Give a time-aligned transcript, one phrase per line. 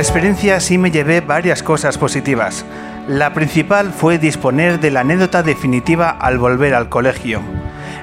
[0.00, 2.64] La experiencia sí me llevé varias cosas positivas.
[3.06, 7.42] La principal fue disponer de la anécdota definitiva al volver al colegio.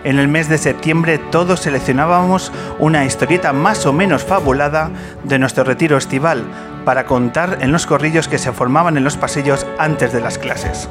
[0.03, 4.91] En el mes de septiembre todos seleccionábamos una historieta más o menos fabulada
[5.23, 6.43] de nuestro retiro estival
[6.85, 10.87] para contar en los corrillos que se formaban en los pasillos antes de las clases.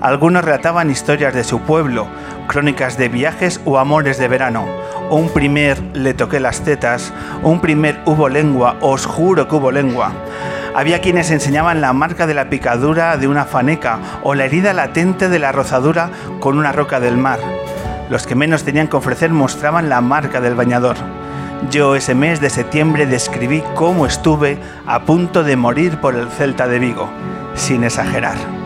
[0.00, 2.06] Algunos relataban historias de su pueblo,
[2.46, 4.66] crónicas de viajes o amores de verano.
[5.10, 10.12] Un primer le toqué las tetas, un primer hubo lengua, os juro que hubo lengua.
[10.74, 15.28] Había quienes enseñaban la marca de la picadura de una faneca o la herida latente
[15.28, 17.40] de la rozadura con una roca del mar.
[18.10, 20.96] Los que menos tenían que ofrecer mostraban la marca del bañador.
[21.70, 26.68] Yo ese mes de septiembre describí cómo estuve a punto de morir por el Celta
[26.68, 27.08] de Vigo,
[27.54, 28.57] sin exagerar.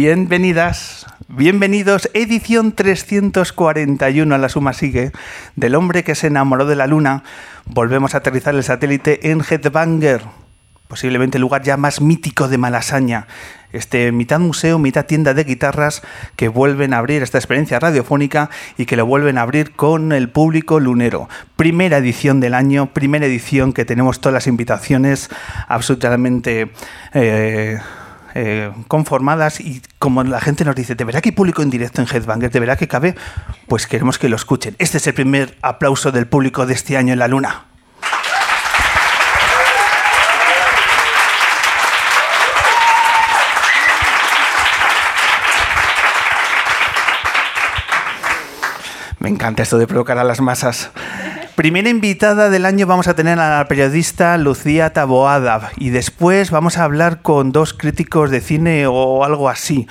[0.00, 5.10] Bienvenidas, bienvenidos, edición 341 a la suma sigue,
[5.56, 7.24] del hombre que se enamoró de la luna.
[7.64, 10.22] Volvemos a aterrizar el satélite en Headbanger,
[10.86, 13.26] posiblemente el lugar ya más mítico de Malasaña.
[13.72, 16.02] Este mitad museo, mitad tienda de guitarras
[16.36, 20.28] que vuelven a abrir esta experiencia radiofónica y que lo vuelven a abrir con el
[20.28, 21.28] público lunero.
[21.56, 25.28] Primera edición del año, primera edición que tenemos todas las invitaciones
[25.66, 26.70] absolutamente...
[27.14, 27.80] Eh,
[28.34, 32.02] eh, conformadas y como la gente nos dice, ¿de verdad que hay público en directo
[32.02, 32.50] en Headbanger?
[32.50, 33.14] ¿De verdad que cabe?
[33.66, 34.76] Pues queremos que lo escuchen.
[34.78, 37.64] Este es el primer aplauso del público de este año en la Luna.
[49.20, 50.90] Me encanta esto de provocar a las masas.
[51.58, 56.78] Primera invitada del año vamos a tener a la periodista Lucía Taboada y después vamos
[56.78, 59.88] a hablar con dos críticos de cine o algo así,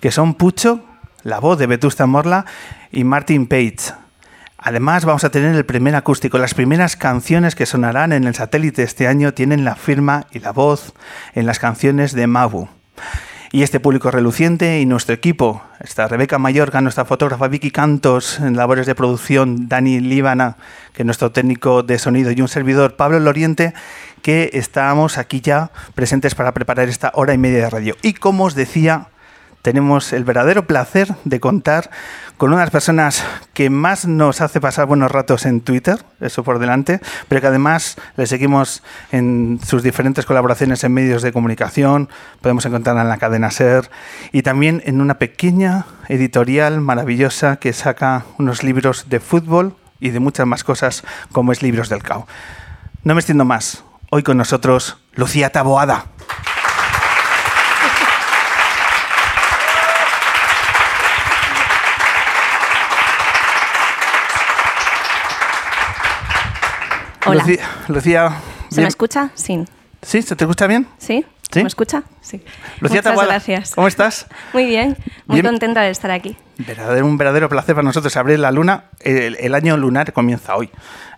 [0.00, 0.84] que son Pucho,
[1.22, 2.44] la voz de Vetusta Morla,
[2.92, 3.94] y Martin Page.
[4.58, 6.36] Además vamos a tener el primer acústico.
[6.36, 10.52] Las primeras canciones que sonarán en el satélite este año tienen la firma y la
[10.52, 10.92] voz
[11.32, 12.68] en las canciones de Mabu
[13.52, 15.62] y este público reluciente y nuestro equipo.
[15.80, 20.56] Está Rebeca Mayorga, nuestra fotógrafa Vicky Cantos, en labores de producción Dani Líbana,
[20.92, 23.74] que es nuestro técnico de sonido, y un servidor Pablo Loriente,
[24.22, 27.96] que estamos aquí ya presentes para preparar esta hora y media de radio.
[28.02, 29.08] Y como os decía,
[29.66, 31.90] tenemos el verdadero placer de contar
[32.36, 37.00] con unas personas que más nos hace pasar buenos ratos en Twitter, eso por delante,
[37.26, 42.08] pero que además le seguimos en sus diferentes colaboraciones en medios de comunicación,
[42.42, 43.90] podemos encontrarla en la cadena SER
[44.30, 50.20] y también en una pequeña editorial maravillosa que saca unos libros de fútbol y de
[50.20, 51.02] muchas más cosas
[51.32, 52.28] como es Libros del Cao.
[53.02, 53.82] No me extiendo más.
[54.10, 56.06] Hoy con nosotros Lucía Taboada.
[67.26, 67.44] Hola.
[67.88, 68.36] Lucía,
[68.70, 69.30] ¿Se me escucha?
[69.34, 69.64] Sí.
[70.02, 70.22] ¿Sí?
[70.22, 70.86] ¿Se te escucha bien?
[70.98, 71.24] ¿Sí?
[71.50, 71.60] ¿Sí?
[71.62, 72.02] ¿Me escucha?
[72.20, 72.42] Sí.
[72.80, 73.74] Lucía Muchas gracias.
[73.74, 74.26] ¿cómo estás?
[74.52, 74.96] Muy bien,
[75.26, 75.52] muy Bien.
[75.52, 76.36] contenta de estar aquí.
[76.58, 78.84] Verdadero, un verdadero placer para nosotros abrir la luna.
[79.00, 80.70] El, el año lunar comienza hoy,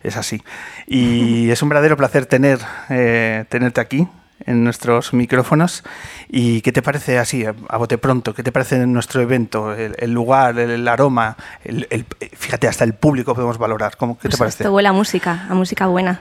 [0.03, 0.43] es así.
[0.87, 2.59] Y es un verdadero placer tener,
[2.89, 4.09] eh, tenerte aquí
[4.45, 5.85] en nuestros micrófonos.
[6.29, 8.35] ¿Y qué te parece así, a, bote pronto?
[8.35, 9.75] ¿Qué te parece nuestro evento?
[9.75, 12.07] El, el lugar, el, el aroma, el,
[12.37, 13.97] fíjate, hasta el público podemos valorar.
[13.97, 14.63] ¿Cómo, ¿Qué te Pues parece?
[14.63, 16.21] Esto huele a música, a música buena.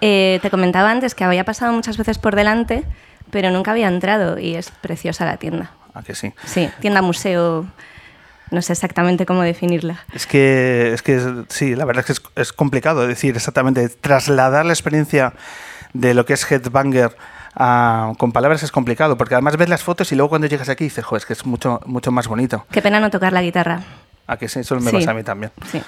[0.00, 2.84] Eh, te comentaba antes que había pasado muchas veces por delante,
[3.30, 5.72] pero nunca había entrado y es preciosa la tienda.
[5.94, 6.32] ¿A que sí?
[6.44, 7.66] Sí, tienda museo
[8.50, 10.04] No sé exactamente cómo definirla.
[10.12, 14.66] Es que, es que sí, la verdad es que es, es complicado decir exactamente, trasladar
[14.66, 15.32] la experiencia
[15.94, 17.16] de lo que es Headbanger
[17.56, 20.84] a- con palabras es complicado, porque además ves las fotos y luego cuando llegas aquí
[20.84, 22.66] dices, joder, es que es mucho, mucho más bonito.
[22.70, 23.80] Qué pena no tocar la guitarra.
[24.26, 24.96] A que sí, eso me Sí.
[24.96, 25.52] pasa a mí también.
[25.70, 25.82] Sí.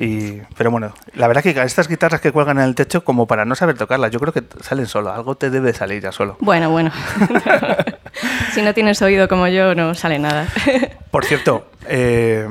[0.00, 3.44] Y, pero bueno, la verdad que estas guitarras que cuelgan en el techo, como para
[3.44, 5.12] no saber tocarlas, yo creo que salen solo.
[5.12, 6.36] Algo te debe salir ya solo.
[6.38, 6.92] Bueno, bueno.
[8.54, 10.46] si no tienes oído como yo, no sale nada.
[11.10, 12.46] Por cierto, eh,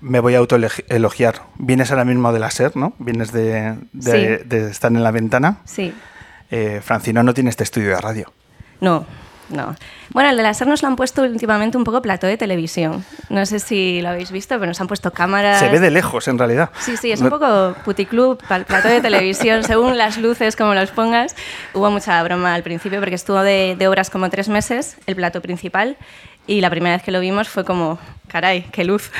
[0.00, 1.36] me voy a autoelogiar.
[1.56, 2.92] Vienes ahora mismo de la SER, ¿no?
[2.98, 4.46] Vienes de, de- Sí.
[4.46, 5.58] de estar en la ventana.
[5.64, 5.94] sí.
[6.50, 8.32] Eh, Francino no tiene este estudio de radio.
[8.80, 9.06] No,
[9.50, 9.74] no.
[10.10, 13.04] Bueno, el de la SER nos lo han puesto últimamente un poco plató de televisión.
[13.28, 15.60] No sé si lo habéis visto, pero nos han puesto cámaras.
[15.60, 16.70] Se ve de lejos, en realidad.
[16.80, 21.36] Sí, sí, es un poco puticlub, plató de televisión, según las luces, como los pongas.
[21.74, 25.40] Hubo mucha broma al principio porque estuvo de, de obras como tres meses, el plato
[25.40, 25.96] principal,
[26.54, 27.98] y la primera vez que lo vimos fue como,
[28.28, 29.10] caray, qué luz.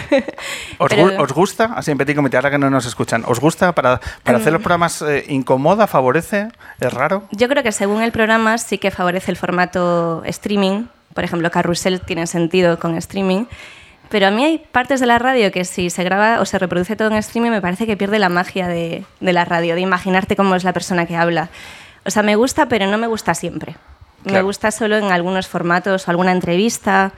[0.78, 1.70] ¿Os, Pero- os gusta?
[1.76, 3.22] Así en petit comité, ahora que no nos escuchan.
[3.26, 5.00] ¿Os gusta para, para hacer los programas?
[5.02, 5.86] eh, ¿Incomoda?
[5.86, 6.48] ¿Favorece?
[6.80, 7.24] ¿Es raro?
[7.30, 10.86] Yo creo que según el programa sí que favorece el formato streaming.
[11.14, 13.44] Por ejemplo, Carrusel tiene sentido con streaming.
[14.08, 16.96] Pero a mí hay partes de la radio que si se graba o se reproduce
[16.96, 20.34] todo en streaming me parece que pierde la magia de, de la radio, de imaginarte
[20.34, 21.48] cómo es la persona que habla.
[22.04, 23.76] O sea, me gusta, pero no me gusta siempre.
[24.24, 24.44] Me Claro.
[24.46, 27.12] gusta solo en algunos formatos o alguna entrevista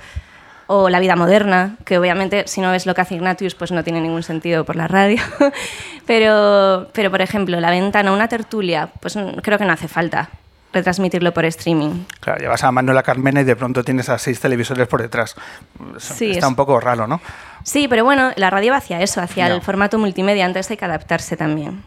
[0.69, 3.83] o la vida moderna, que obviamente si no ves lo que hace Ignatius pues no
[3.85, 5.21] tiene ningún sentido por la radio.
[6.07, 10.29] pero, pero por ejemplo, la ventana, una tertulia, pues creo que no hace falta
[10.73, 12.05] retransmitirlo por streaming.
[12.21, 15.35] Claro, llevas a Manuela Carmena y de pronto tienes a seis televisores por detrás.
[15.99, 17.21] Sí, Está es- un poco raro, ¿no?
[17.63, 19.55] Sí, pero bueno, la radio va hacia eso, hacia Ya.
[19.55, 21.85] el formato multimedia, antes hay que adaptarse también.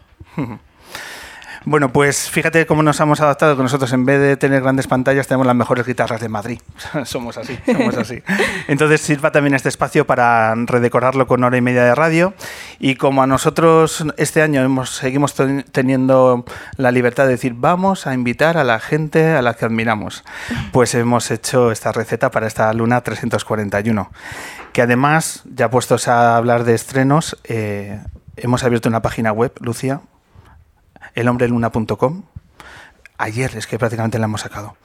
[1.68, 5.26] Bueno, pues fíjate cómo nos hemos adaptado, que nosotros en vez de tener grandes pantallas
[5.26, 6.60] tenemos las mejores guitarras de Madrid.
[7.04, 8.22] somos así, somos así.
[8.68, 12.34] Entonces sirva también este espacio para redecorarlo con hora y media de radio.
[12.78, 16.44] Y como a nosotros este año seguimos ten- teniendo
[16.76, 20.22] la libertad de decir, vamos a invitar a la gente a la que admiramos,
[20.70, 24.12] pues hemos hecho esta receta para esta Luna 341.
[24.72, 27.98] Que además, ya puestos a hablar de estrenos, eh,
[28.36, 30.00] hemos abierto una página web, Lucía,
[31.16, 32.22] elhombreluna.com.
[33.18, 34.76] Ayer es que prácticamente la hemos sacado.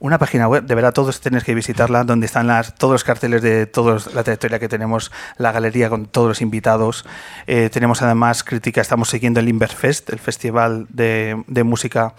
[0.00, 3.42] Una página web, de verdad todos tenéis que visitarla, donde están las, todos los carteles
[3.42, 7.04] de toda la trayectoria que tenemos, la galería con todos los invitados.
[7.48, 12.14] Eh, tenemos además crítica, estamos siguiendo el Inverfest, el festival de, de música,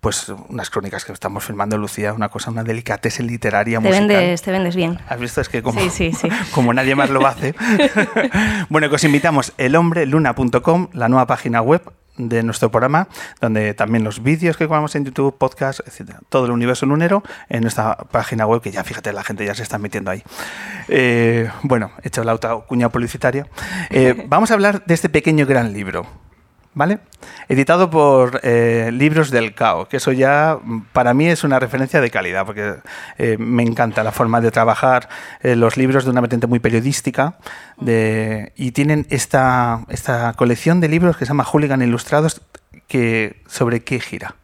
[0.00, 4.06] pues unas crónicas que estamos filmando, Lucía, una cosa, una delicatessen literaria Te musical.
[4.06, 5.00] vendes, te vendes bien.
[5.08, 5.40] ¿Has visto?
[5.40, 6.28] Es que como, Sí, sí, sí.
[6.52, 7.52] como nadie más lo hace.
[8.68, 11.82] bueno, que os invitamos elhombreluna.com, la nueva página web
[12.18, 13.08] de nuestro programa,
[13.40, 17.62] donde también los vídeos que grabamos en YouTube, podcast, etcétera, todo el universo lunero en
[17.62, 20.22] nuestra página web, que ya fíjate, la gente ya se está metiendo ahí.
[20.88, 22.36] Eh, bueno, he hecho la
[22.66, 23.46] cuña publicitaria.
[23.90, 26.27] Eh, vamos a hablar de este pequeño gran libro.
[26.74, 27.00] ¿Vale?
[27.48, 30.58] Editado por eh, Libros del Cao, que eso ya
[30.92, 32.74] para mí es una referencia de calidad, porque
[33.16, 35.08] eh, me encanta la forma de trabajar
[35.42, 37.38] eh, los libros de una vertiente muy periodística
[37.80, 42.42] y tienen esta, esta colección de libros que se llama Hooligan Ilustrados,
[42.86, 44.34] que ¿sobre qué gira?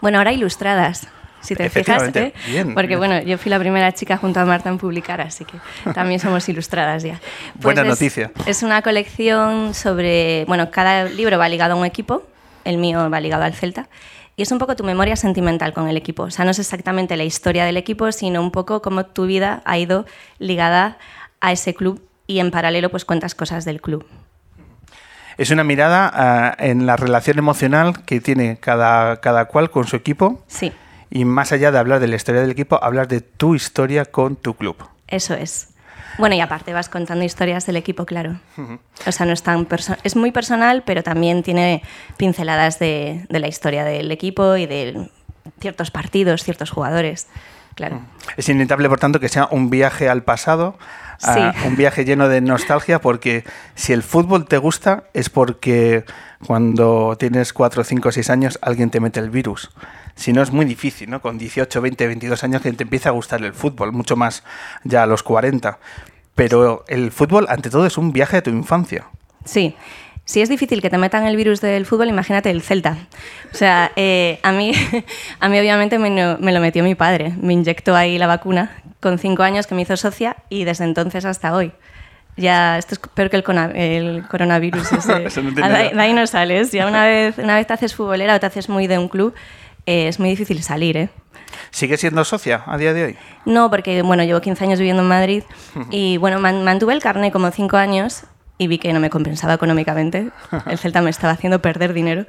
[0.00, 1.08] Bueno, ahora ilustradas,
[1.42, 2.10] si te fijas.
[2.14, 2.32] ¿eh?
[2.46, 2.74] bien.
[2.74, 5.58] Porque bueno, yo fui la primera chica junto a Marta en publicar, así que
[5.92, 7.20] también somos ilustradas ya.
[7.54, 8.30] Pues Buena es- noticia.
[8.46, 12.22] Es una colección sobre, bueno, cada libro va ligado a un equipo,
[12.64, 13.88] el mío va ligado al Celta.
[14.34, 16.22] Y es un poco tu memoria sentimental con el equipo.
[16.22, 19.60] O sea, no es exactamente la historia del equipo, sino un poco cómo tu vida
[19.66, 20.06] ha ido
[20.38, 20.96] ligada
[21.40, 24.06] a ese club y en paralelo pues cuentas cosas del club.
[25.38, 29.96] Es una mirada ah, en la relación emocional que tiene cada, cada cual con su
[29.96, 30.72] equipo Sí,
[31.12, 34.36] y más allá de hablar de la historia del equipo, hablar de tu historia con
[34.36, 34.76] tu club.
[35.06, 35.68] eso es.
[36.18, 38.38] Bueno, y aparte vas contando historias del equipo, claro.
[39.06, 39.66] O sea, no es tan
[40.04, 41.82] es muy personal, pero también tiene
[42.18, 45.08] pinceladas de, de la historia del equipo y de
[45.60, 47.28] ciertos partidos, ciertos jugadores.
[47.74, 48.02] Claro.
[48.36, 50.78] Es inevitable, por tanto, que sea un viaje al pasado,
[51.22, 51.66] a- Sí.
[51.66, 56.04] un viaje lleno de nostalgia, porque si el fútbol te gusta es porque
[56.46, 59.70] cuando tienes 4, 5, 6 años alguien te mete el virus.
[60.14, 61.22] Si no, es muy difícil, ¿no?
[61.22, 64.42] Con 18, 20, 22 años que te empieza a gustar el fútbol, mucho más
[64.84, 65.78] ya a los 40.
[66.34, 69.06] Pero el fútbol, ante todo, es un viaje de tu infancia.
[69.44, 69.74] Sí.
[70.24, 72.96] Si es difícil que te metan el virus del fútbol, imagínate el Celta.
[73.52, 74.72] O sea, eh, a, mí,
[75.40, 77.34] a mí obviamente me, me lo metió mi padre.
[77.40, 78.70] Me inyectó ahí la vacuna
[79.02, 81.72] con cinco años que me hizo socia y desde entonces hasta hoy.
[82.38, 84.90] Ya, esto es peor que el, cona- el coronavirus.
[84.92, 85.24] ese.
[85.26, 85.96] Eso no Ah, tiene de, ahí- nada.
[85.96, 86.72] de ahí no sales.
[86.72, 89.34] Ya una vez, una vez te haces futbolera o te haces muy de un club,
[89.84, 91.08] eh, es muy difícil salir, ¿eh?
[91.70, 93.16] ¿Sigue siendo socia a día de hoy?
[93.44, 95.42] No, porque bueno, llevo 15 años viviendo en Madrid
[95.90, 98.22] y bueno, man- mantuve el carnet como 5 años
[98.58, 100.30] y vi que no me compensaba económicamente.
[100.66, 102.26] El Celta me estaba haciendo perder dinero,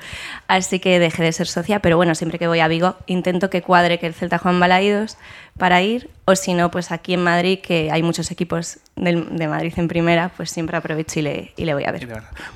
[0.47, 3.61] así que dejé de ser socia, pero bueno, siempre que voy a Vigo intento que
[3.61, 5.17] cuadre que el Celta juega en Balaídos
[5.59, 9.47] para ir, o si no, pues aquí en Madrid, que hay muchos equipos del- de
[9.47, 12.07] Madrid en primera, pues siempre aprovecho y le, y le voy a ver.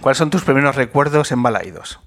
[0.01, 1.99] ¿Cuáles son tus primeros recuerdos en Balaídos?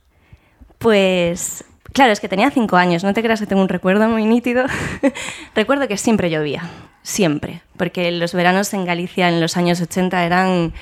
[0.79, 4.25] Pues claro, es que tenía cinco años, no te creas que tengo un recuerdo muy
[4.25, 4.65] nítido.
[5.55, 6.63] Recuerdo que siempre llovía,
[7.03, 10.73] siempre, porque los veranos en Galicia en los años 80 eran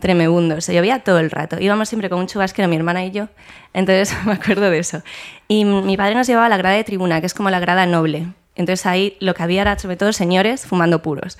[0.00, 1.58] tremebundos, se llovía todo el rato.
[1.60, 3.28] Íbamos siempre con un chubasquero, mi hermana y yo,
[3.72, 5.02] entonces me acuerdo de eso.
[5.48, 7.86] Y mi padre nos llevaba a la grada de tribuna, que es como la grada
[7.86, 8.26] noble.
[8.54, 11.38] Entonces ahí lo que había era sobre todo señores fumando puros.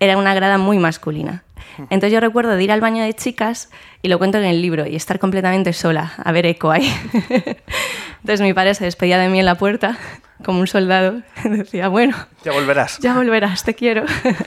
[0.00, 1.44] Era una grada muy masculina.
[1.90, 3.70] Entonces yo recuerdo de ir al baño de chicas,
[4.02, 6.92] y lo cuento en el libro, y estar completamente sola, a ver eco ahí.
[8.20, 9.96] Entonces mi padre se despedía de mí en la puerta,
[10.44, 12.98] como un soldado, decía, bueno, Ya volverás.
[13.00, 14.04] ya volverás, te quiero.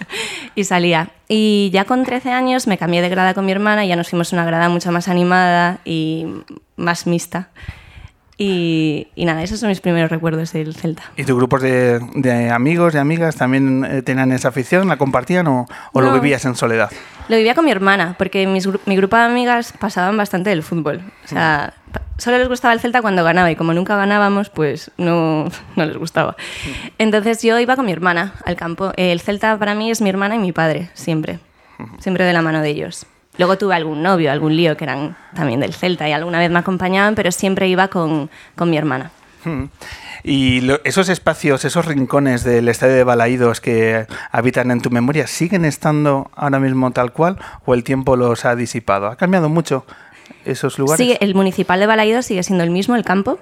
[0.56, 1.10] y salía.
[1.28, 4.10] Y ya con 13 años me cambié de grada con mi hermana y ya nos
[4.10, 6.26] fuimos a una grada mucho más animada y
[6.76, 7.50] más mixta.
[8.44, 11.04] Y, y nada, esos son mis primeros recuerdos del Celta.
[11.16, 14.88] ¿Y tus grupos de, de amigos y amigas también eh, tenían esa afición?
[14.88, 16.14] ¿La compartían o, o lo No.
[16.16, 16.90] vivías en soledad?
[17.28, 21.02] Lo vivía con mi hermana, porque mis mi grupo de amigas pasaban bastante del fútbol.
[21.24, 24.90] O sea, pa- solo les gustaba el Celta cuando ganaba y como nunca ganábamos, pues
[24.98, 25.46] no,
[25.76, 26.36] no les gustaba.
[26.98, 28.92] Entonces yo iba con mi hermana al campo.
[28.98, 31.40] El Celta para mí es mi hermana y mi padre, siempre.
[32.00, 33.06] Siempre de la mano de ellos.
[33.38, 36.60] Luego tuve algún novio, algún lío que eran también del Celta y alguna vez me
[36.60, 39.12] acompañaban, pero siempre iba con, con mi hermana.
[39.46, 39.64] Mm.
[40.24, 45.26] Y lo- esos espacios, esos rincones del estadio de Balaídos que habitan en tu memoria,
[45.28, 49.08] ¿siguen estando ahora mismo tal cual o el tiempo los ha disipado?
[49.08, 49.86] ¿Ha cambiado mucho
[50.46, 50.98] esos lugares?
[51.04, 53.40] Sigue, el municipal de Balaídos sigue siendo el mismo, el campo.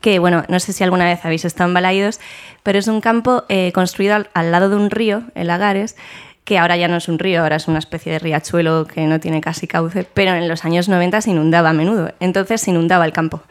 [0.00, 2.20] Que bueno, no sé si alguna vez habéis estado en Balaídos,
[2.62, 5.96] pero es un campo eh, construido al, al lado de un río, el Lagares,
[6.44, 9.18] que ahora ya no es un río, ahora es una especie de riachuelo que no
[9.18, 12.12] tiene casi cauce, pero en los años 90 se inundaba a menudo.
[12.20, 13.42] Entonces se inundaba el campo.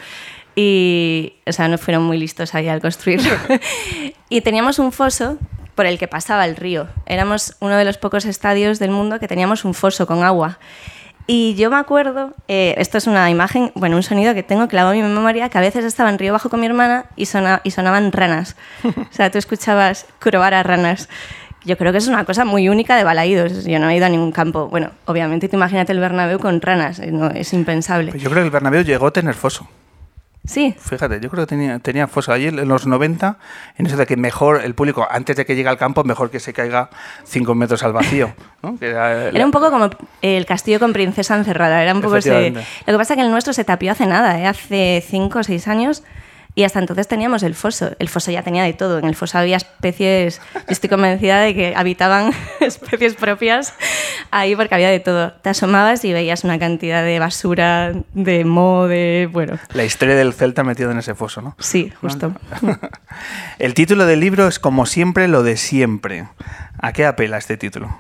[0.55, 3.33] Y, o sea, no fueron muy listos ahí al construirlo.
[4.29, 5.37] y teníamos un foso
[5.75, 6.87] por el que pasaba el río.
[7.07, 10.59] Éramos uno de los pocos estadios del mundo que teníamos un foso con agua.
[11.25, 14.93] Y yo me acuerdo, eh, esto es una imagen, bueno, un sonido que tengo clavado
[14.93, 17.61] en mi memoria, que a veces estaba en Río Bajo con mi hermana y, sona-
[17.63, 18.55] y sonaban ranas.
[18.83, 21.07] O sea, tú escuchabas croar a ranas.
[21.65, 23.65] Yo creo que es una cosa muy única de Balaídos.
[23.65, 24.67] Yo no he ido a ningún campo.
[24.67, 28.11] Bueno, obviamente, tú imagínate el Bernabéu con ranas, eh, no, es impensable.
[28.11, 29.67] Pues yo creo que el Bernabéu llegó a tener foso.
[30.45, 32.33] Sí, Fíjate, yo creo que tenía, tenía foso.
[32.33, 33.37] Allí en los 90,
[33.77, 36.41] en eso de que mejor el público, antes de que llegue al campo, mejor que
[36.41, 36.89] se caiga
[37.23, 38.33] 5 metros al vacío.
[38.61, 38.77] ¿no?
[38.77, 39.89] Que era, Era un poco como
[40.21, 41.81] el castillo con princesa encerrada.
[41.81, 42.51] Era un poco ese...
[42.51, 44.45] Lo que pasa es que el nuestro se tapió hace nada, ¿eh?
[44.45, 46.03] hace cinco o seis años.
[46.55, 47.91] Y hasta entonces teníamos el foso.
[47.97, 48.99] El foso ya tenía de todo.
[48.99, 50.39] En el foso había especies.
[50.53, 53.73] Yo estoy convencida de que habitaban especies propias
[54.29, 55.33] ahí porque había de todo.
[55.33, 59.27] Te asomabas y veías una cantidad de basura, de moho, de.
[59.31, 61.55] Bueno, La historia del Celta metido en ese foso, ¿no?
[61.59, 62.33] sí, justo.
[63.59, 66.27] El título del libro es Como siempre, lo de siempre.
[66.79, 67.97] ¿A qué apela este título?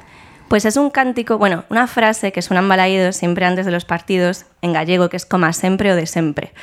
[0.47, 3.85] Pues es un cántico, bueno, una frase que suena en Balaídos siempre antes de los
[3.85, 6.53] partidos en gallego, que es como sempre o de sempre.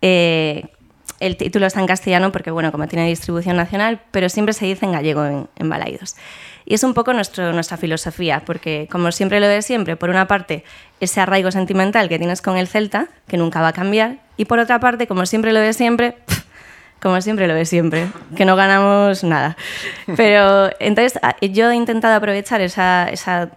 [0.00, 0.68] Eh,
[1.20, 4.86] el título está en castellano porque, bueno, como tiene distribución nacional, pero siempre se dice
[4.86, 6.16] en gallego en, en Balaídos.
[6.64, 10.64] Y es un poco nuestra filosofía, porque como siempre lo de siempre, por una parte,
[11.00, 14.58] ese arraigo sentimental que tienes con el Celta, que nunca va a cambiar, y por
[14.58, 16.16] otra parte, como siempre lo de siempre,
[17.02, 19.56] como siempre lo de siempre, que no ganamos nada.
[20.16, 23.50] Pero entonces a- yo he intentado aprovechar esa, esa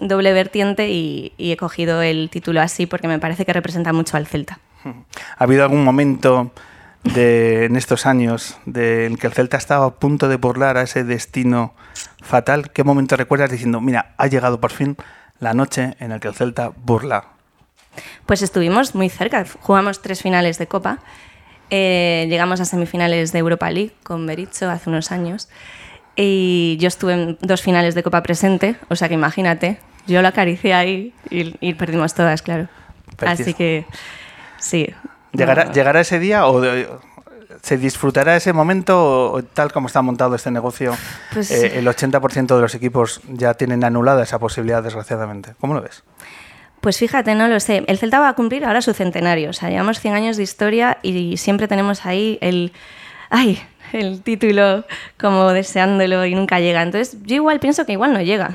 [0.00, 4.16] doble vertiente y, y he cogido el título así porque me parece que representa mucho
[4.16, 4.58] al Celta.
[4.84, 6.52] ¿Ha habido algún momento
[7.14, 10.82] de, en estos años de, en que el Celta estaba a punto de burlar a
[10.82, 11.74] ese destino
[12.22, 12.70] fatal?
[12.70, 14.96] ¿Qué momento recuerdas diciendo, mira, ha llegado por fin
[15.40, 17.24] la noche en la que el Celta burla?
[18.26, 20.98] Pues estuvimos muy cerca, jugamos tres finales de Copa,
[21.70, 25.48] eh, llegamos a semifinales de Europa League con Berizzo hace unos años
[26.14, 30.28] y yo estuve en dos finales de Copa presente, o sea que imagínate, yo lo
[30.28, 32.68] acaricié ahí y, y perdimos todas, claro.
[33.16, 33.42] Perdiste.
[33.42, 33.86] Así que
[34.58, 34.88] sí.
[35.32, 35.72] ¿Llegará, No.
[35.72, 36.88] ¿llegará ese día o de-
[37.62, 40.94] se disfrutará ese momento o, o tal como está montado este negocio?
[41.32, 45.54] Pues- eh, el 80% de los equipos ya tienen anulada esa posibilidad, desgraciadamente.
[45.60, 46.02] ¿Cómo lo ves?
[46.80, 47.84] Pues fíjate, no lo sé.
[47.88, 49.50] El Celta va a cumplir ahora su centenario.
[49.50, 52.72] O sea, llevamos 100 años de historia y siempre tenemos ahí el.
[53.30, 53.60] ¡Ay!
[53.92, 54.84] El título
[55.18, 56.82] como deseándolo y nunca llega.
[56.82, 58.50] Entonces, yo igual pienso que igual no llega.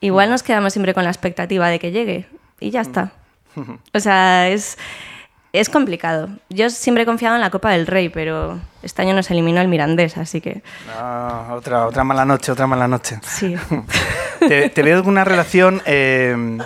[0.00, 2.26] Igual nos quedamos siempre con la expectativa de que llegue
[2.60, 3.12] y ya está.
[3.94, 4.78] O sea, es.
[5.52, 6.28] Es complicado.
[6.50, 9.68] Yo siempre he confiado en la Copa del Rey, pero este año nos eliminó el
[9.68, 10.62] Mirandés, así que
[10.94, 13.18] Ah, otra, otra mala noche, otra mala noche.
[13.22, 13.56] sí.
[14.46, 16.58] ¿Te, te veo alguna relación eh,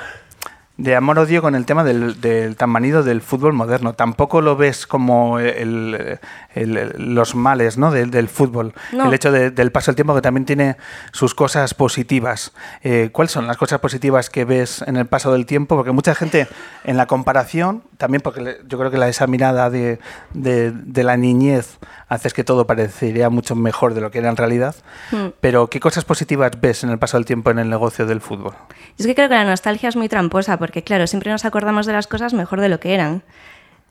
[0.77, 3.95] de amor-odio con el tema del, del tan manido del fútbol moderno?
[3.95, 6.19] Tampoco lo ves como el-
[6.55, 7.91] el- los males ¿no?
[7.91, 8.75] del, del fútbol.
[8.93, 9.07] No.
[9.07, 10.77] El hecho de- del paso del tiempo que también tiene
[11.13, 12.53] sus cosas positivas.
[12.83, 15.77] Eh, ¿Cuáles son las cosas positivas que ves en el paso del tiempo?
[15.77, 16.49] Porque mucha gente
[16.85, 20.01] en la comparación, también porque yo creo que la, esa mirada de,
[20.35, 21.79] de- de la niñez
[22.09, 24.75] hace que todo parecería mucho mejor de lo que era en realidad.
[25.13, 25.29] Hmm.
[25.41, 28.55] Pero ¿qué cosas positivas ves en el paso del tiempo en el negocio del fútbol?
[28.99, 31.93] Es que creo que la nostalgia es muy tramposa, porque claro, siempre nos acordamos de
[31.93, 33.23] las cosas mejor de lo que eran,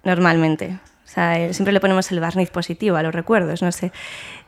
[0.04, 0.78] normalmente.
[1.06, 3.92] O sea, eh, siempre le ponemos el barniz positivo a los recuerdos, no sé.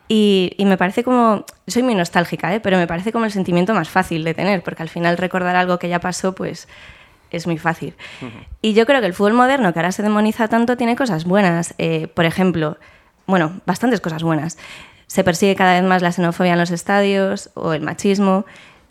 [0.08, 2.60] Y, y me parece como, soy muy nostálgica, ¿eh?
[2.60, 5.78] pero me parece como el sentimiento más fácil de tener, porque al final recordar algo
[5.78, 6.68] que ya pasó, pues
[7.36, 7.94] es muy fácil.
[8.62, 11.74] Y yo creo que el fútbol moderno, que ahora se demoniza tanto, tiene cosas buenas.
[11.78, 12.78] Eh, por ejemplo,
[13.26, 14.58] bueno, bastantes cosas buenas.
[15.06, 18.44] Se persigue cada vez más la xenofobia en los estadios o el machismo,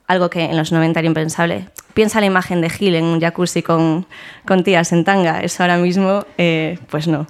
[0.07, 1.69] algo que en los 90 era impensable.
[1.93, 4.05] Piensa la imagen de Gil en un jacuzzi con,
[4.45, 7.27] con tías en tanga, eso ahora mismo, eh, pues no.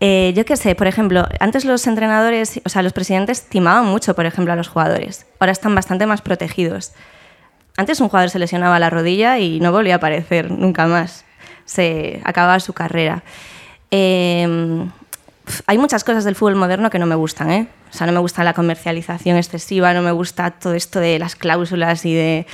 [0.00, 4.14] Eh, yo qué sé, por ejemplo, antes los entrenadores, o sea, los presidentes timaban mucho,
[4.14, 5.26] por ejemplo, a los jugadores.
[5.40, 6.92] Ahora están bastante más protegidos.
[7.76, 11.24] Antes un jugador se lesionaba la rodilla y no volvía a aparecer nunca más.
[11.64, 13.22] Se acababa su carrera.
[13.90, 17.68] Pf, hay muchas cosas del fútbol moderno que no me gustan, ¿eh?
[17.90, 21.36] O sea, no me gusta la comercialización excesiva, no me gusta todo esto de las
[21.36, 22.46] cláusulas y de...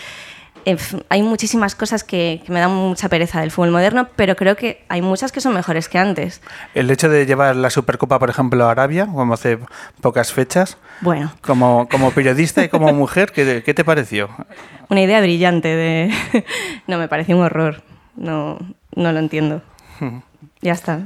[0.64, 0.76] eh,
[1.08, 4.84] hay muchísimas cosas que, que me dan mucha pereza del fútbol moderno, pero creo que
[4.88, 6.40] hay muchas que son mejores que antes.
[6.74, 9.58] El hecho de llevar la Supercopa, por ejemplo, a Arabia, como hace
[10.00, 14.28] pocas fechas, Bueno, como, como periodista y como mujer, ¿qué, qué te pareció?
[14.88, 16.12] una idea brillante de...
[16.86, 17.82] no, me parece un horror.
[18.16, 18.58] No,
[18.94, 19.62] no lo entiendo.
[20.60, 21.00] Ya está.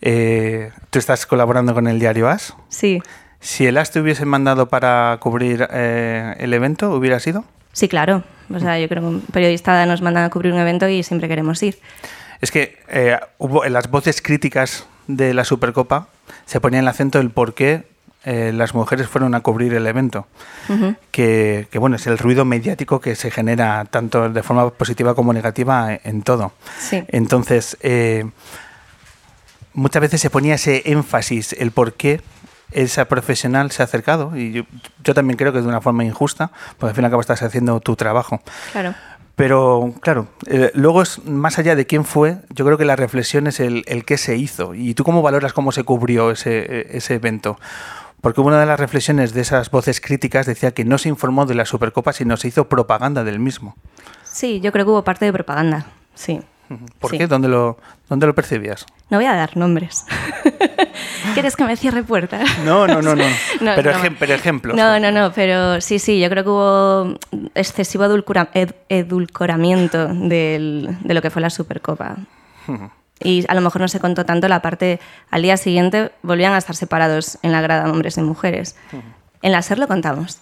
[0.00, 2.54] Eh, Tú estás colaborando con el diario AS.
[2.68, 3.00] Sí,
[3.40, 7.44] Si el AS te hubiese mandado para cubrir eh, el evento, ¿hubiera sido?
[7.72, 8.22] sí, claro.
[8.52, 11.28] O sea, yo creo que un periodista nos manda a cubrir un evento y siempre
[11.28, 11.78] queremos ir.
[12.40, 16.08] Es que eh, hubo en las voces críticas de la Supercopa
[16.46, 17.84] se ponía el acento el por qué
[18.24, 20.26] eh, las mujeres fueron a cubrir el evento.
[21.10, 25.34] Que, que, bueno, es el ruido mediático que se genera tanto de forma positiva como
[25.34, 26.52] negativa en, en todo.
[26.78, 27.04] Sí.
[27.08, 28.24] Entonces, eh,
[29.74, 32.22] muchas veces se ponía ese énfasis, el por qué
[32.74, 34.62] esa profesional se ha acercado, y yo,
[35.02, 37.42] yo también creo que de una forma injusta, porque al fin y al cabo estás
[37.42, 38.40] haciendo tu trabajo.
[38.72, 38.94] Claro.
[39.36, 43.46] Pero claro, eh, luego es más allá de quién fue, yo creo que la reflexión
[43.48, 44.74] es el, el qué se hizo.
[44.74, 47.58] ¿Y tú cómo valoras cómo se cubrió ese, ese evento?
[48.20, 51.54] Porque una de las reflexiones de esas voces críticas decía que no se informó de
[51.54, 53.76] la Supercopa, sino se hizo propaganda del mismo.
[54.22, 55.86] Sí, yo creo que hubo parte de propaganda.
[56.14, 56.40] Sí.
[56.98, 57.18] ¿Por Sí.
[57.18, 57.26] qué?
[57.26, 58.86] ¿Dónde lo, ¿Dónde lo percibías?
[59.10, 60.06] No voy a dar nombres.
[61.34, 62.48] ¿Quieres que me cierre puertas?
[62.64, 63.24] No, no, no, no.
[63.60, 64.76] No, pero, ejem- pero ejemplos.
[64.76, 67.18] No, no, no, pero sí, sí, yo creo que hubo
[67.54, 68.04] excesivo
[68.54, 72.16] ed- edulcoramiento del- de lo que fue la Supercopa.
[73.20, 75.00] Y a lo mejor no se contó tanto la parte,
[75.30, 78.76] al día siguiente volvían a estar separados en la grada hombres y mujeres.
[79.42, 80.40] En la SER lo contamos.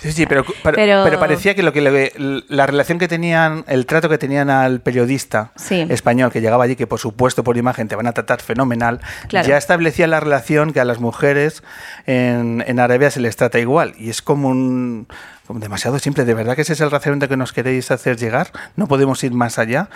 [0.00, 2.12] Sí, sí, pero, pero, Pero- pero parecía que lo que le-
[2.48, 5.86] la relación que tenían, el trato que tenían al periodista Sí.
[5.90, 9.48] español que llegaba allí, que por supuesto por imagen te van a tratar fenomenal, Claro.
[9.48, 11.62] ya establecía la relación que a las mujeres
[12.06, 13.94] en, en Arabia se les trata igual.
[13.98, 15.08] Y es como un
[15.48, 16.24] demasiado simple.
[16.24, 18.48] ¿De verdad que ese es el razonamiento que nos queréis hacer llegar?
[18.76, 19.88] ¿No podemos ir más allá?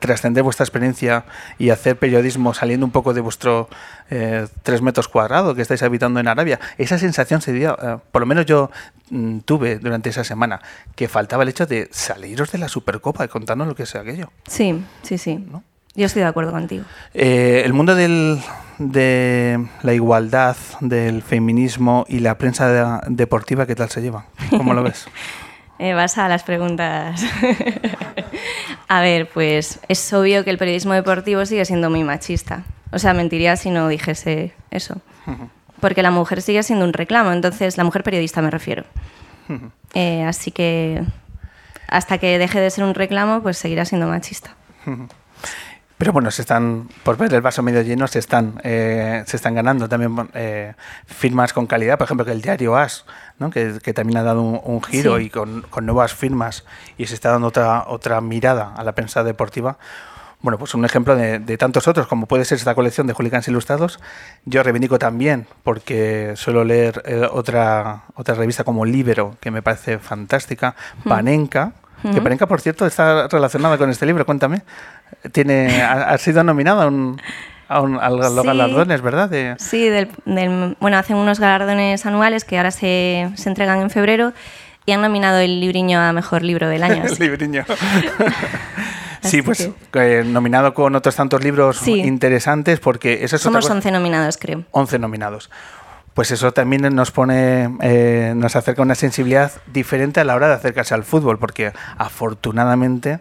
[0.00, 1.24] Trascender vuestra experiencia
[1.58, 3.68] y hacer periodismo saliendo un poco de vuestro
[4.10, 6.60] eh, tres metros cuadrados que estáis habitando en Arabia.
[6.78, 8.70] Esa sensación se dio, eh, por lo menos yo
[9.10, 10.60] mm, tuve durante esa semana,
[10.94, 14.30] que faltaba el hecho de saliros de la Supercopa y contarnos lo que es aquello.
[14.46, 15.46] Sí, sí, sí.
[15.94, 16.84] Yo estoy de acuerdo contigo.
[17.14, 18.40] Eh, el mundo del-
[18.78, 24.26] de la igualdad, del feminismo y la prensa de- deportiva, ¿qué tal se lleva?
[24.50, 25.06] ¿Cómo lo ves?
[25.80, 27.22] Eh, vas a las preguntas.
[28.88, 32.64] a ver, pues es obvio que el periodismo deportivo sigue siendo muy machista.
[32.90, 35.00] O sea, mentiría si no dijese eso.
[35.80, 38.82] Porque la mujer sigue siendo un reclamo, entonces la mujer periodista me refiero.
[39.94, 41.04] Eh, así que
[41.86, 44.56] hasta que deje de ser un reclamo, pues seguirá siendo machista.
[45.98, 49.54] Pero bueno, se están, por ver el vaso medio lleno, se están, eh, se están
[49.56, 50.74] ganando también eh,
[51.06, 51.98] firmas con calidad.
[51.98, 53.04] Por ejemplo, que el diario AS,
[53.40, 53.50] ¿no?
[53.50, 55.24] que, que también ha dado un, un giro Sí.
[55.24, 56.64] y con, con nuevas firmas
[56.98, 59.76] y se está dando otra, otra mirada a la prensa deportiva.
[60.40, 63.48] Bueno, pues un ejemplo de, de tantos otros, como puede ser esta colección de Hooligans
[63.48, 63.98] Ilustrados.
[64.44, 69.98] Yo reivindico también, porque suelo leer eh, otra, otra revista como Libero, que me parece
[69.98, 71.72] fantástica, Panenka,
[72.14, 74.62] que Panenka, por cierto, está relacionada con este libro, cuéntame.
[75.32, 77.20] Tiene, ha, ha sido nominado a, un,
[77.68, 78.46] a, un- a los Sí.
[78.46, 79.28] galardones, ¿verdad?
[79.28, 83.90] De- Sí, del, del- bueno, hacen unos galardones anuales que ahora se, se entregan en
[83.90, 84.32] febrero
[84.86, 87.04] y han nominado el libriño a mejor libro del año.
[87.04, 87.64] El libriño.
[89.22, 92.00] sí, pues eh, nominado con otros tantos libros Sí.
[92.00, 94.64] interesantes porque eso es otra Somos cosa- 11 nominados, creo.
[94.70, 95.50] 11 nominados.
[96.14, 100.54] Pues eso también nos pone, eh, nos acerca una sensibilidad diferente a la hora de
[100.54, 103.20] acercarse al fútbol, porque afortunadamente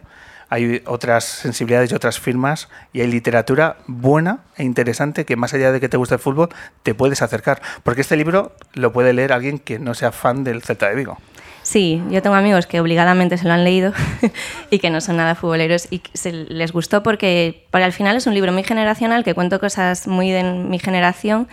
[0.50, 5.72] hay otras sensibilidades y otras firmas y hay literatura buena e interesante que más allá
[5.72, 6.50] de que te guste el fútbol,
[6.84, 7.62] te puedes acercar.
[7.84, 11.18] Porque este libro lo puede leer alguien que no sea fan del Celta de Vigo.
[11.64, 13.92] Sí, yo tengo amigos que obligadamente se lo han leído
[14.70, 18.26] y que no son nada futboleros y se les gustó porque, porque al final es
[18.26, 21.50] un libro muy generacional que cuento cosas muy de mi generación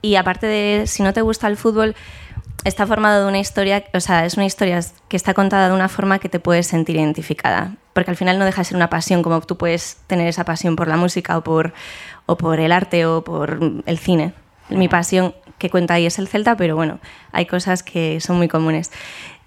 [0.00, 1.94] y aparte de si no te gusta el fútbol
[2.64, 5.88] está formado de una historia, o sea, es una historia que está contada de una
[5.88, 9.22] forma que te puedes sentir identificada, porque al final no deja de ser una pasión
[9.22, 11.72] como tú puedes tener esa pasión por la música o por
[12.26, 14.32] o por el arte o por el cine.
[14.68, 16.98] Mi pasión que cuenta ahí es el Celta, pero bueno,
[17.32, 18.90] hay cosas que son muy comunes.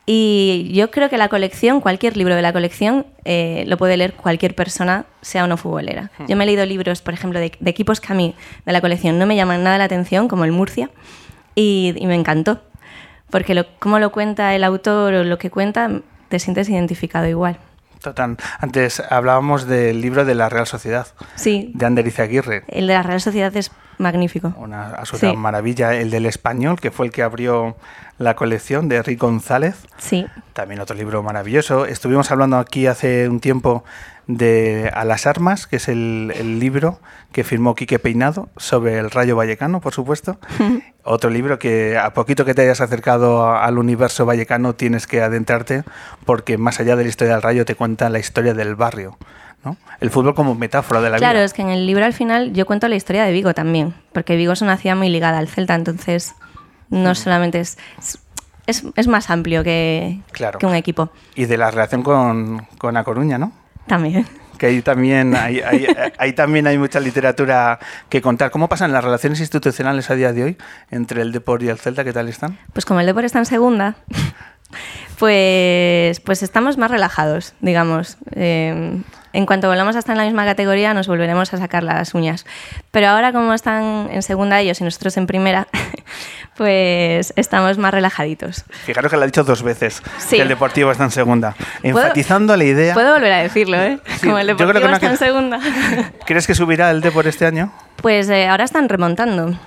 [0.06, 4.14] Y yo creo que la colección, cualquier libro de la colección, eh, lo puede leer
[4.14, 6.12] cualquier persona, sea o no futbolera.
[6.28, 8.82] Yo me he leído libros, por ejemplo, de, de equipos que a mí de la
[8.82, 10.92] colección no me llaman nada la atención, como el Murcia,
[11.56, 12.62] y, y me encantó.
[13.30, 15.90] Porque lo, cómo lo cuenta el autor o lo que cuenta,
[16.30, 17.58] te sientes identificado igual.
[18.02, 18.38] Total.
[18.60, 22.64] Antes hablábamos del libro de la Real Sociedad, Sí, de Ander Izaguirre.
[22.68, 24.54] el de la Real Sociedad es magnífico.
[24.58, 25.36] Una absoluta Sí.
[25.38, 25.94] maravilla.
[25.94, 27.76] El del español, que fue el que abrió
[28.18, 29.76] la colección de Rick González.
[29.98, 31.86] Sí, También otro libro maravilloso.
[31.86, 33.84] Estuvimos hablando aquí hace un tiempo
[34.28, 37.00] de A las Armas, que es el, el libro
[37.34, 40.40] que firmó Quique Peinado sobre el Rayo Vallecano, por supuesto.
[41.04, 45.84] otro libro que a poquito que te hayas acercado al universo vallecano tienes que adentrarte,
[46.26, 49.18] porque más allá de la historia del Rayo te cuenta la historia del barrio.
[49.66, 49.76] ¿No?
[50.00, 51.46] El fútbol como metáfora de la claro, vida.
[51.46, 54.36] es que en el libro al final yo cuento la historia de Vigo también, porque
[54.36, 56.36] Vigo es una ciudad muy ligada al Celta, entonces
[56.90, 57.78] no solamente es,
[58.68, 60.60] es, es más amplio que, Claro.
[60.60, 61.10] que un equipo.
[61.36, 63.52] Y de la relación con, con A Coruña, ¿no?
[63.88, 64.26] También.
[64.58, 65.86] que ahí también hay, hay-
[66.18, 67.78] ahí también hay mucha literatura
[68.10, 68.52] que contar.
[68.52, 70.58] ¿Cómo pasan las relaciones institucionales a día de hoy
[70.92, 72.04] entre el Depor y el Celta?
[72.04, 72.58] ¿Qué tal están?
[72.74, 73.96] Pues como el Depor está en segunda,
[75.20, 78.18] pues, pues estamos más relajados, digamos.
[78.32, 79.02] Eh,
[79.36, 82.46] en cuanto volvamos a estar en la misma categoría, nos volveremos a sacar las uñas.
[82.92, 85.68] Pero ahora, como están en segunda ellos y nosotros en primera,
[86.58, 88.64] pues estamos más relajaditos.
[88.86, 90.38] Fijaros que lo ha dicho dos veces, Sí.
[90.38, 91.56] que el Deportivo está en segunda.
[91.82, 92.94] ¿Puedo- Enfatizando la idea.
[92.94, 94.00] Puedo volver a decirlo, ¿eh?
[94.20, 95.60] Sí, como el creo que Deportivo no está en segunda.
[96.26, 97.72] ¿Crees que subirá el Depor este año?
[97.98, 99.58] Pues eh, ahora están remontando.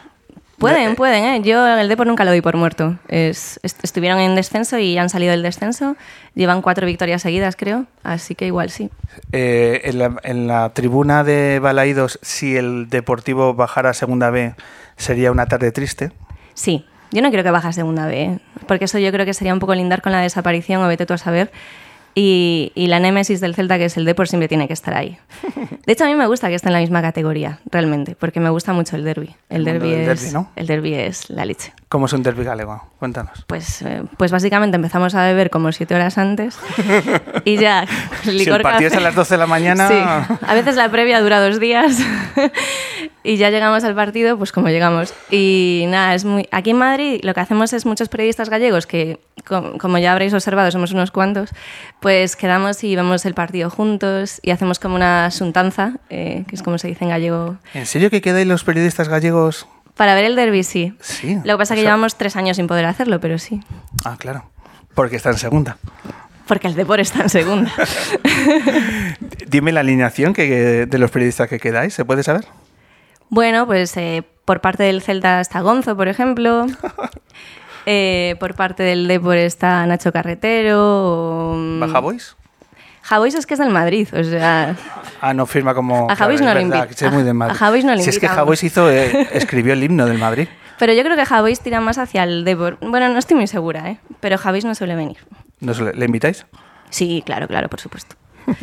[0.59, 1.41] Pueden, pueden, ¿eh?
[1.43, 2.99] Yo el Depor nunca lo doy por muerto.
[3.09, 5.97] Es- est- estuvieron en descenso y han salido del descenso.
[6.35, 7.85] Llevan cuatro victorias seguidas, creo.
[8.03, 8.91] Así que igual sí.
[9.33, 14.55] Eh, en, la, en la tribuna de Balaídos, si el Deportivo bajara a segunda B,
[14.97, 16.11] sería una tarde triste.
[16.55, 16.85] Sí.
[17.11, 18.39] Yo no quiero que baje a segunda B, ¿eh?
[18.67, 21.15] porque eso yo creo que sería un poco lindar con la desaparición o vete tú
[21.15, 21.51] a saber.
[22.15, 25.19] Y, y la némesis del Celta, que es el Depor, siempre tiene que estar ahí.
[25.87, 28.51] De hecho, a mí me gusta que esté en la misma categoría, realmente, porque me
[28.51, 29.35] gusta mucho el derby.
[29.49, 31.73] El, derby, es, el derbi es la leche.
[31.89, 32.83] ¿Cómo es un derbi galego?
[32.99, 33.45] Cuéntanos.
[33.47, 36.59] Pues, eh, pues básicamente empezamos a beber como siete horas antes
[37.47, 37.87] y ya
[38.25, 39.89] Si licor el partido es a las 12 de la mañana...
[39.89, 39.95] Sí,
[40.47, 41.97] a veces la previa dura dos días
[43.25, 45.15] y ya llegamos al partido pues como llegamos.
[45.31, 46.47] Y nada, es muy...
[46.51, 50.35] Aquí en Madrid lo que hacemos es muchos periodistas gallegos que, com- como ya habréis
[50.35, 51.51] observado, somos unos cuantos,
[52.01, 56.63] pues quedamos y vemos el partido juntos y hacemos como una suntanza, eh, que es
[56.63, 57.57] como se dice en gallego.
[57.73, 59.67] ¿En serio que quedáis los periodistas gallegos?
[59.99, 60.95] Para ver el derby, sí.
[61.01, 61.35] Sí.
[61.45, 63.61] Lo que pasa es que sea- llevamos tres años sin poder hacerlo, pero sí.
[64.07, 64.49] Ah, claro.
[64.95, 65.77] Porque está en segunda.
[66.47, 67.71] Porque el Depor está en segunda.
[69.49, 72.47] Dime la alineación que, de los periodistas que quedáis, ¿se puede saber?
[73.29, 76.67] Bueno, pues eh, por parte del Celta está Gonzo, por ejemplo.
[77.91, 81.53] Eh, por parte del Depor está Nacho Carretero.
[81.53, 82.37] o, mm, ¿Baja Boys?
[83.09, 84.77] Javois es que es del Madrid, o sea...
[85.23, 86.11] Ah, no firma como.
[86.11, 86.83] A Javois es no le invita-
[87.47, 88.29] a- Javois no le Si es que.
[88.29, 90.47] Javois hizo, eh, escribió el himno del Madrid.
[90.79, 92.77] Pero yo creo que Javois tira más hacia el Depor.
[92.83, 93.99] Bueno, no estoy muy segura, ¿eh?
[94.21, 95.17] Pero Javois no suele venir.
[95.61, 96.45] ¿No se le, ¿le invitáis?
[96.91, 98.15] Sí, claro, claro, por supuesto.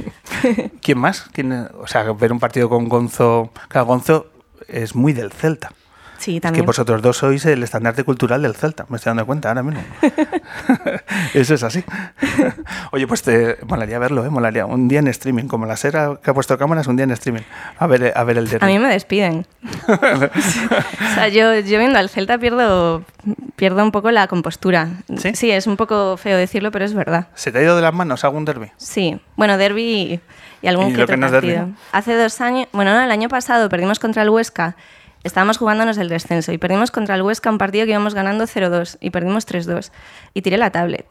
[0.82, 1.28] ¿Quién más?
[1.34, 3.52] ¿Quién, o sea, ver un partido con Gonzo.
[3.68, 4.28] Claro, Gonzo
[4.68, 5.72] es muy del Celta.
[6.18, 6.64] Sí, Es también.
[6.64, 9.82] que vosotros dos sois el estandarte cultural del Celta, me estoy dando cuenta ahora mismo.
[11.34, 11.84] Eso es así.
[12.92, 14.30] Oye, pues te molaría verlo, ¿eh?
[14.30, 14.66] Molaría.
[14.66, 17.42] Un día en streaming, como la sera que ha puesto cámaras, un día en streaming.
[17.78, 18.66] A ver, a ver el derbi.
[18.66, 19.46] A mí me despiden.
[19.88, 23.04] o sea, yo, yo viendo al Celta pierdo,
[23.56, 24.90] pierdo un poco la compostura.
[25.34, 25.52] ¿Sí?
[25.52, 27.28] es un poco feo decirlo, pero es verdad.
[27.36, 28.72] ¿Se te ha ido de las manos algún derby?
[28.78, 29.20] Sí.
[29.36, 30.20] Bueno, derby
[30.62, 31.56] y algún ¿Y que otro que no es partido.
[31.58, 31.74] derbi?
[31.92, 34.76] Hace dos años, bueno, no, el año pasado perdimos contra el Huesca.
[35.26, 38.98] Estábamos jugándonos el descenso y perdimos contra el Huesca un partido que íbamos ganando 0-2
[39.02, 39.92] y perdimos 3-2.
[40.34, 41.06] Y tiré la tablet.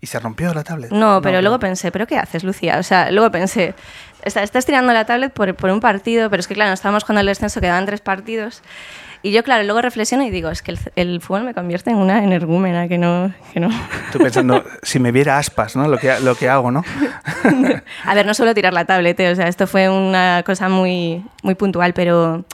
[0.00, 0.90] ¿Y se rompió la tablet?
[0.90, 2.78] No, pero luego pensé, ¿pero qué haces, Lucía?
[2.78, 3.74] O sea, luego pensé,
[4.22, 7.20] está- estás tirando la tablet por, por un partido, pero es que, claro, estábamos jugando
[7.22, 8.60] el descenso, quedaban tres partidos.
[9.22, 11.96] Y yo, claro, luego reflexiono y digo, es que el, el fútbol me convierte en
[11.96, 13.32] una energúmena, que no...
[13.54, 13.70] Que no.
[14.12, 15.88] Tú pensando, si me viera aspas, ¿no?
[15.88, 16.84] Lo que, lo que hago, ¿no?
[18.04, 19.30] A ver, no suelo tirar la tablet, ¿eh?
[19.32, 22.44] o sea, esto fue una cosa muy, muy puntual, pero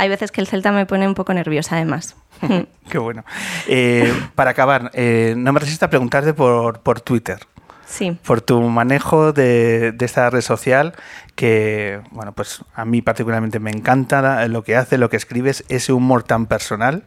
[0.00, 2.16] hay veces que el Celta me pone un poco nerviosa, además.
[2.90, 3.24] Qué bueno.
[3.68, 7.38] Eh, para acabar, eh, no me resisto a preguntarte por, por Twitter.
[7.86, 8.16] Sí.
[8.24, 10.94] por tu manejo de, de esta red social
[11.34, 15.92] que, bueno, pues a mí particularmente me encanta lo que hace, lo que escribes, ese
[15.92, 17.02] humor tan personal.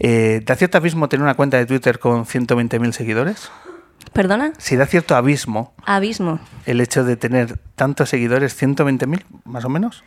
[0.00, 3.48] Eh, ¿Da cierto abismo tener una cuenta de Twitter con 120.000 seguidores?
[4.12, 4.52] ¿Perdona?
[4.58, 6.40] Si da cierto abismo Abismo.
[6.66, 10.02] el hecho de tener tantos seguidores, 120.000 más o menos.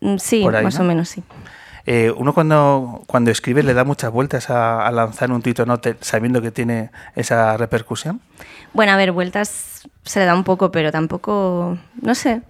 [0.00, 0.80] Mm, Sí, ahí, más ¿no?
[0.84, 1.22] o menos, sí.
[1.86, 5.64] Eh, uno cuando, cuando escribe le da muchas vueltas a, a lanzar un tuit o
[5.66, 8.20] no te- sabiendo que tiene esa repercusión.
[8.74, 12.42] Bueno, a ver, vueltas se le da un poco, pero tampoco, no sé.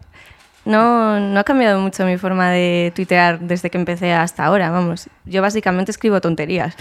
[0.64, 5.08] No, no ha cambiado mucho mi forma de tuitear desde que empecé hasta ahora, vamos.
[5.24, 6.74] Yo básicamente escribo tonterías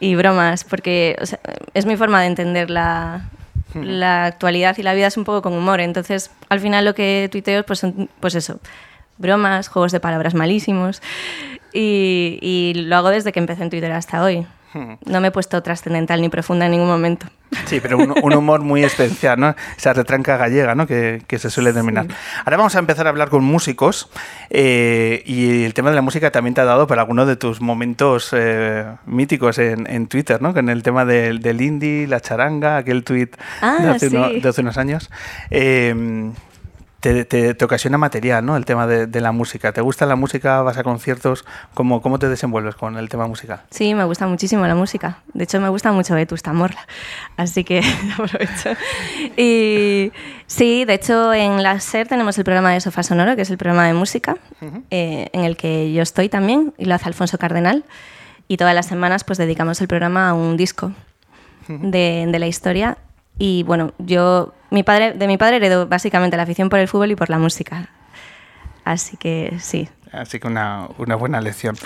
[0.00, 1.38] y bromas, porque o sea,
[1.72, 3.22] es mi forma de entender la,
[3.74, 5.80] la actualidad y la vida es un poco con humor.
[5.80, 8.58] Entonces, al final lo que tuiteo pues son, pues eso,
[9.22, 11.00] bromas, juegos de palabras malísimos.
[11.72, 14.46] Y, y lo hago desde que empecé en Twitter hasta hoy.
[15.04, 17.26] No me he puesto trascendental ni profunda en ningún momento.
[17.66, 19.54] Sí, pero un, un humor muy especial, ¿no?
[19.76, 20.86] Esa retranca gallega, ¿no?
[20.86, 22.06] Que, que se suele denominar.
[22.46, 24.08] Ahora vamos a empezar a hablar con músicos
[24.48, 27.60] eh, y el tema de la música también te ha dado para algunos de tus
[27.60, 30.54] momentos eh, míticos en, en Twitter, ¿no?
[30.54, 34.40] Con el tema del, del indie, la charanga, aquel tuit Ah, de, hace uno- sí.
[34.40, 35.10] de hace unos años.
[35.50, 36.30] Eh,
[37.02, 38.56] te, te- te ocasiona material, ¿no?
[38.56, 39.72] El tema de, de la música.
[39.72, 40.62] ¿Te gusta la música?
[40.62, 41.44] ¿Vas a conciertos?
[41.74, 43.60] ¿Cómo, ¿Cómo te desenvuelves con el tema musical?
[43.70, 45.18] Sí, me gusta muchísimo la música.
[45.34, 46.80] De hecho, me gusta mucho Vetusta Morla.
[47.36, 47.82] Así que
[48.14, 48.70] aprovecho.
[49.36, 50.12] Y
[50.46, 53.58] sí, de hecho, en la SER tenemos el programa de Sofá Sonoro, que es el
[53.58, 54.36] programa de música,
[54.90, 57.84] eh, en el que yo estoy también, y lo hace Alfonso Cardenal.
[58.48, 60.92] Y todas las semanas pues dedicamos el programa a un disco
[61.68, 62.98] de, de la historia.
[63.38, 67.10] Y bueno, yo, mi padre, de mi padre heredó básicamente la afición por el fútbol
[67.12, 67.88] y por la música.
[68.84, 71.76] Así que sí, Así que una, una buena lección.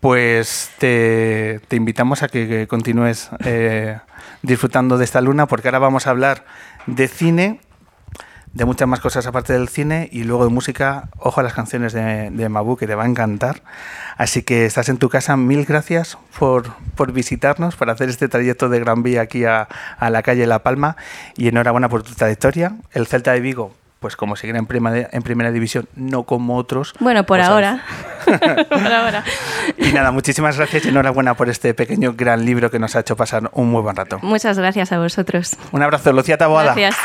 [0.00, 3.98] Pues te, te invitamos a que, que continúes eh,
[4.42, 6.44] disfrutando de esta luna, porque ahora vamos a hablar
[6.86, 7.60] de cine,
[8.56, 11.10] de muchas más cosas aparte del cine, y luego de música.
[11.18, 13.60] Ojo a las canciones de, de Mabu, que te va a encantar.
[14.16, 15.36] Así que estás en tu casa.
[15.36, 20.08] Mil gracias por, por visitarnos, por hacer este trayecto de Gran Vía aquí a, a
[20.08, 20.96] la calle La Palma,
[21.36, 22.76] y enhorabuena por tu trayectoria.
[22.92, 23.74] El Celta de Vigo.
[24.00, 26.94] Pues como seguir en primera, en primera división, no como otros.
[26.98, 27.82] Bueno, por pues ahora.
[28.24, 29.22] por ahora.
[29.76, 33.16] y nada, muchísimas gracias y enhorabuena por este pequeño gran libro que nos ha hecho
[33.16, 34.18] pasar un muy buen rato.
[34.22, 35.56] Muchas gracias a vosotros.
[35.72, 36.74] Un abrazo, Lucía Taboada.
[36.74, 36.96] Gracias.